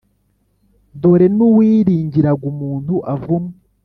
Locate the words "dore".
1.01-1.27